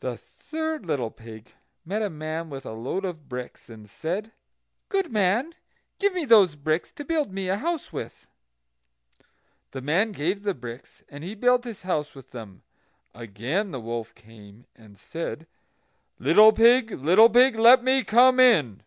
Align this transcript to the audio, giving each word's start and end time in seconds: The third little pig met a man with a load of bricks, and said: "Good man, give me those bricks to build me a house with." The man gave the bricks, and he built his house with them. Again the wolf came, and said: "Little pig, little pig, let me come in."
The 0.00 0.18
third 0.18 0.84
little 0.84 1.10
pig 1.10 1.54
met 1.86 2.02
a 2.02 2.10
man 2.10 2.50
with 2.50 2.66
a 2.66 2.74
load 2.74 3.06
of 3.06 3.30
bricks, 3.30 3.70
and 3.70 3.88
said: 3.88 4.30
"Good 4.90 5.10
man, 5.10 5.54
give 5.98 6.12
me 6.12 6.26
those 6.26 6.54
bricks 6.54 6.90
to 6.90 7.04
build 7.06 7.32
me 7.32 7.48
a 7.48 7.56
house 7.56 7.94
with." 7.94 8.26
The 9.70 9.80
man 9.80 10.12
gave 10.12 10.42
the 10.42 10.52
bricks, 10.52 11.02
and 11.08 11.24
he 11.24 11.34
built 11.34 11.64
his 11.64 11.80
house 11.80 12.14
with 12.14 12.32
them. 12.32 12.60
Again 13.14 13.70
the 13.70 13.80
wolf 13.80 14.14
came, 14.14 14.66
and 14.76 14.98
said: 14.98 15.46
"Little 16.18 16.52
pig, 16.52 16.90
little 16.90 17.30
pig, 17.30 17.56
let 17.56 17.82
me 17.82 18.04
come 18.04 18.38
in." 18.38 18.82